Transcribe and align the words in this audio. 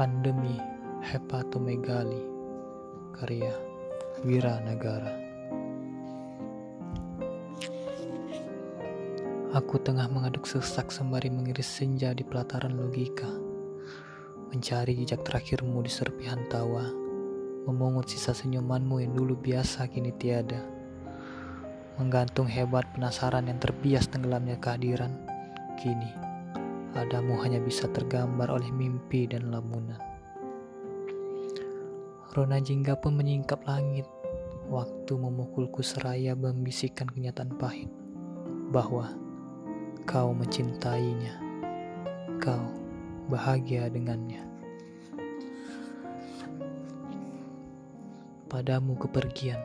atau 0.00 1.60
Megali 1.60 2.24
karya 3.20 3.52
Wira 4.24 4.56
Negara 4.64 5.12
Aku 9.52 9.76
tengah 9.76 10.08
mengaduk 10.08 10.48
sesak 10.48 10.88
sembari 10.88 11.28
mengiris 11.28 11.68
senja 11.68 12.16
di 12.16 12.24
pelataran 12.24 12.80
logika 12.80 13.28
Mencari 14.48 14.96
jejak 15.04 15.20
terakhirmu 15.20 15.84
di 15.84 15.92
serpihan 15.92 16.48
tawa 16.48 16.88
Memungut 17.68 18.08
sisa 18.08 18.32
senyumanmu 18.32 19.04
yang 19.04 19.12
dulu 19.12 19.36
biasa 19.36 19.84
kini 19.92 20.16
tiada 20.16 20.64
Menggantung 22.00 22.48
hebat 22.48 22.88
penasaran 22.96 23.52
yang 23.52 23.60
terbias 23.60 24.08
tenggelamnya 24.08 24.56
kehadiran 24.56 25.12
Kini 25.76 26.29
Adamu 26.90 27.38
hanya 27.46 27.62
bisa 27.62 27.86
tergambar 27.86 28.50
oleh 28.50 28.66
mimpi 28.74 29.30
dan 29.30 29.54
lamunan. 29.54 30.02
Rona 32.34 32.58
jingga 32.58 32.98
pun 32.98 33.14
menyingkap 33.14 33.62
langit. 33.62 34.10
Waktu 34.70 35.18
memukulku 35.18 35.82
seraya 35.82 36.34
membisikkan 36.34 37.10
kenyataan 37.10 37.54
pahit 37.58 37.90
bahwa 38.74 39.14
kau 40.02 40.34
mencintainya. 40.34 41.38
Kau 42.42 42.70
bahagia 43.30 43.86
dengannya. 43.86 44.42
Padamu 48.50 48.98
kepergian. 48.98 49.62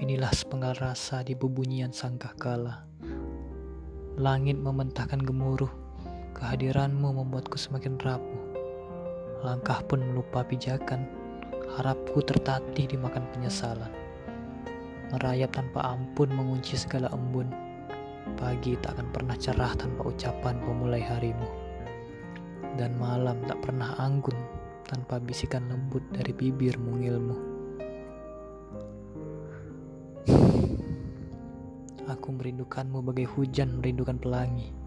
Inilah 0.00 0.32
sepenggal 0.32 0.72
rasa 0.80 1.20
di 1.20 1.36
bubunyian 1.36 1.92
sangkah 1.92 2.32
kala. 2.36 2.88
Langit 4.16 4.56
mementahkan 4.56 5.20
gemuruh 5.20 5.83
Kehadiranmu 6.34 7.14
membuatku 7.14 7.54
semakin 7.54 7.94
rapuh. 8.02 8.42
Langkah 9.46 9.86
pun 9.86 10.02
melupa 10.02 10.42
pijakan. 10.42 11.06
Harapku 11.78 12.26
tertatih 12.26 12.90
dimakan 12.90 13.22
penyesalan. 13.30 13.94
Merayap 15.14 15.54
tanpa 15.54 15.94
ampun 15.94 16.26
mengunci 16.34 16.74
segala 16.74 17.06
embun. 17.14 17.46
Pagi 18.34 18.74
tak 18.82 18.98
akan 18.98 19.14
pernah 19.14 19.38
cerah 19.38 19.78
tanpa 19.78 20.10
ucapan 20.10 20.58
pemulai 20.58 21.06
harimu. 21.06 21.46
Dan 22.74 22.98
malam 22.98 23.38
tak 23.46 23.62
pernah 23.62 23.94
anggun 24.02 24.34
tanpa 24.90 25.22
bisikan 25.22 25.70
lembut 25.70 26.02
dari 26.10 26.34
bibir 26.34 26.74
mungilmu. 26.82 27.38
Aku 32.10 32.28
merindukanmu 32.34 33.06
bagai 33.06 33.30
hujan 33.38 33.78
merindukan 33.78 34.18
pelangi. 34.18 34.83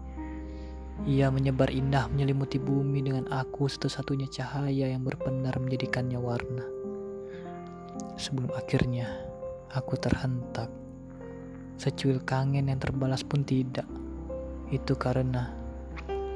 Ia 1.08 1.32
menyebar 1.32 1.72
indah 1.72 2.04
menyelimuti 2.12 2.60
bumi 2.60 3.00
dengan 3.00 3.32
aku 3.32 3.64
satu-satunya 3.64 4.28
cahaya 4.28 4.92
yang 4.92 5.08
berpenar 5.08 5.56
menjadikannya 5.56 6.20
warna. 6.20 6.68
Sebelum 8.20 8.52
akhirnya 8.52 9.08
aku 9.72 9.96
terhentak. 9.96 10.68
Secuil 11.80 12.20
kangen 12.28 12.68
yang 12.68 12.76
terbalas 12.76 13.24
pun 13.24 13.40
tidak. 13.40 13.88
Itu 14.68 15.00
karena 15.00 15.48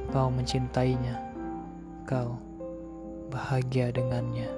kau 0.08 0.32
mencintainya. 0.32 1.20
Kau 2.08 2.40
bahagia 3.28 3.92
dengannya. 3.92 4.48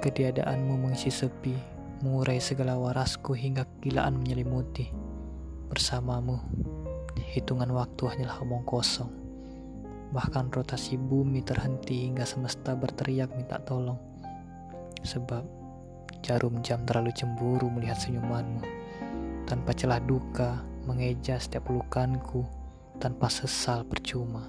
Ketiadaanmu 0.00 0.80
mengisi 0.80 1.12
sepi, 1.12 1.52
mengurai 2.00 2.40
segala 2.40 2.80
warasku 2.80 3.36
hingga 3.36 3.68
kegilaan 3.68 4.16
menyelimuti. 4.16 5.13
Bersamamu, 5.64 6.44
hitungan 7.32 7.72
waktu 7.72 8.04
hanyalah 8.04 8.44
omong 8.44 8.68
kosong. 8.68 9.08
Bahkan 10.12 10.52
rotasi 10.52 11.00
bumi 11.00 11.40
terhenti 11.40 12.04
hingga 12.04 12.28
semesta 12.28 12.76
berteriak 12.76 13.32
minta 13.32 13.56
tolong. 13.64 13.96
Sebab 15.00 15.44
jarum 16.20 16.60
jam 16.60 16.84
terlalu 16.84 17.16
cemburu 17.16 17.72
melihat 17.72 17.96
senyumanmu. 17.96 18.60
Tanpa 19.48 19.72
celah 19.72 20.04
duka, 20.04 20.60
mengeja 20.84 21.40
setiap 21.40 21.72
pelukanku, 21.72 22.44
tanpa 23.00 23.32
sesal 23.32 23.88
percuma. 23.88 24.44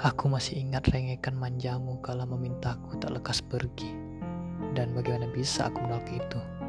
Aku 0.00 0.26
masih 0.26 0.64
ingat 0.64 0.90
rengekan 0.90 1.38
manjamu 1.38 2.02
kala 2.02 2.26
memintaku 2.26 2.98
tak 2.98 3.14
lekas 3.14 3.38
pergi. 3.38 3.92
Dan 4.74 4.94
bagaimana 4.98 5.30
bisa 5.30 5.70
aku 5.70 5.82
menolak 5.82 6.08
itu? 6.10 6.59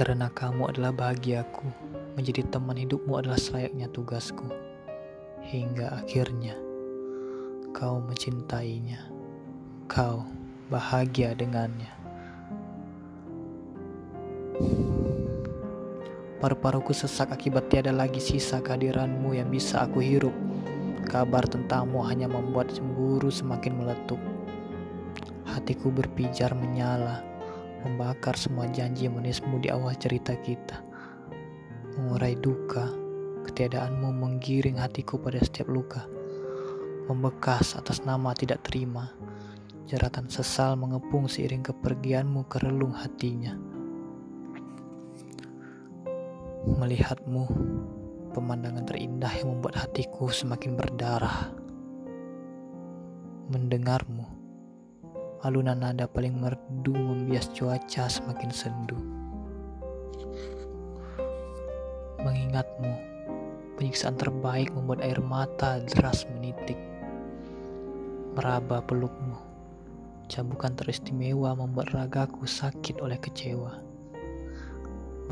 Karena 0.00 0.32
kamu 0.32 0.72
adalah 0.72 0.96
bahagiaku, 0.96 1.68
menjadi 2.16 2.48
teman 2.48 2.72
hidupmu 2.72 3.20
adalah 3.20 3.36
selayaknya 3.36 3.84
tugasku. 3.92 4.48
Hingga 5.44 5.92
akhirnya 5.92 6.56
kau 7.76 8.00
mencintainya, 8.00 9.12
kau 9.92 10.24
bahagia 10.72 11.36
dengannya. 11.36 11.92
Paru-paruku 16.40 16.96
sesak 16.96 17.36
akibat 17.36 17.68
tiada 17.68 17.92
lagi 17.92 18.24
sisa 18.24 18.64
kehadiranmu 18.64 19.36
yang 19.36 19.52
bisa 19.52 19.84
aku 19.84 20.00
hirup. 20.00 20.32
Kabar 21.12 21.44
tentangmu 21.44 22.00
hanya 22.08 22.24
membuat 22.24 22.72
cemburu 22.72 23.28
semakin 23.28 23.76
meletup. 23.76 24.20
Hatiku 25.44 25.92
berpijar 25.92 26.56
menyala 26.56 27.29
membakar 27.84 28.36
semua 28.36 28.68
janji 28.68 29.08
manismu 29.08 29.60
di 29.60 29.72
awal 29.72 29.96
cerita 29.96 30.36
kita. 30.36 30.80
Mengurai 31.96 32.36
duka, 32.36 32.88
ketiadaanmu 33.48 34.08
menggiring 34.12 34.78
hatiku 34.78 35.16
pada 35.20 35.40
setiap 35.40 35.68
luka. 35.68 36.04
Membekas 37.10 37.74
atas 37.74 38.06
nama 38.06 38.30
tidak 38.36 38.62
terima, 38.62 39.10
jeratan 39.90 40.30
sesal 40.30 40.78
mengepung 40.78 41.26
seiring 41.26 41.66
kepergianmu 41.66 42.46
ke 42.46 42.62
relung 42.62 42.94
hatinya. 42.94 43.58
Melihatmu, 46.70 47.44
pemandangan 48.30 48.86
terindah 48.86 49.32
yang 49.42 49.58
membuat 49.58 49.82
hatiku 49.82 50.30
semakin 50.30 50.78
berdarah. 50.78 51.50
Mendengarmu, 53.50 54.39
alunan 55.40 55.80
nada 55.80 56.04
paling 56.04 56.36
merdu 56.36 56.92
membias 56.92 57.48
cuaca 57.56 58.12
semakin 58.12 58.52
sendu. 58.52 58.98
Mengingatmu, 62.20 62.92
penyiksaan 63.80 64.20
terbaik 64.20 64.68
membuat 64.76 65.00
air 65.00 65.16
mata 65.24 65.80
deras 65.80 66.28
menitik. 66.28 66.76
Meraba 68.36 68.84
pelukmu, 68.84 69.40
cabukan 70.28 70.76
teristimewa 70.76 71.56
membuat 71.56 71.96
ragaku 71.96 72.44
sakit 72.44 73.00
oleh 73.00 73.16
kecewa. 73.16 73.80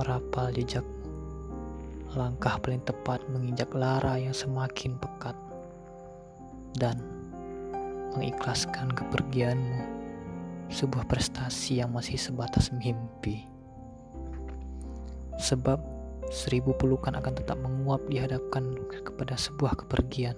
Merapal 0.00 0.56
jejakmu, 0.56 1.04
langkah 2.16 2.56
paling 2.64 2.80
tepat 2.80 3.20
menginjak 3.28 3.68
lara 3.76 4.16
yang 4.16 4.32
semakin 4.32 4.96
pekat. 4.96 5.36
Dan 6.80 6.96
mengikhlaskan 8.16 8.88
kepergianmu 8.88 9.97
sebuah 10.68 11.08
prestasi 11.08 11.80
yang 11.80 11.92
masih 11.92 12.20
sebatas 12.20 12.68
mimpi. 12.72 13.48
Sebab 15.40 15.80
seribu 16.28 16.76
pelukan 16.76 17.16
akan 17.16 17.32
tetap 17.32 17.56
menguap 17.56 18.04
dihadapkan 18.08 18.76
kepada 19.00 19.32
sebuah 19.34 19.80
kepergian. 19.84 20.36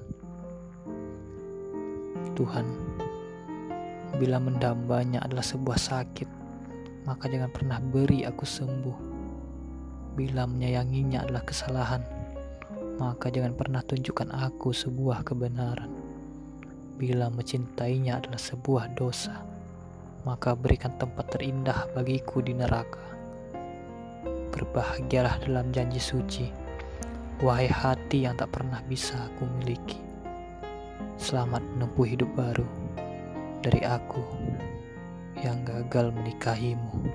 Tuhan, 2.39 2.67
bila 4.17 4.39
mendambanya 4.39 5.21
adalah 5.27 5.43
sebuah 5.43 5.77
sakit, 5.77 6.29
maka 7.05 7.27
jangan 7.27 7.51
pernah 7.51 7.83
beri 7.83 8.23
aku 8.23 8.47
sembuh. 8.47 8.99
Bila 10.15 10.47
menyayanginya 10.47 11.27
adalah 11.27 11.43
kesalahan, 11.43 12.03
maka 13.01 13.33
jangan 13.33 13.57
pernah 13.57 13.81
tunjukkan 13.81 14.31
aku 14.31 14.71
sebuah 14.77 15.25
kebenaran. 15.25 15.91
Bila 17.01 17.33
mencintainya 17.33 18.21
adalah 18.21 18.37
sebuah 18.37 18.93
dosa, 18.93 19.41
maka 20.23 20.55
berikan 20.55 20.95
tempat 21.01 21.35
terindah 21.35 21.91
bagiku 21.97 22.39
di 22.45 22.55
neraka. 22.55 23.03
Berbahagialah 24.55 25.43
dalam 25.43 25.75
janji 25.75 25.99
suci, 25.99 26.47
wahai 27.43 27.67
hati 27.67 28.29
yang 28.29 28.39
tak 28.39 28.55
pernah 28.55 28.79
bisa 28.87 29.17
aku 29.31 29.49
miliki. 29.59 29.99
Selamat 31.19 31.61
menempuh 31.75 32.07
hidup 32.07 32.31
baru 32.39 32.69
dari 33.61 33.83
aku 33.83 34.23
yang 35.43 35.67
gagal 35.67 36.15
menikahimu. 36.15 37.10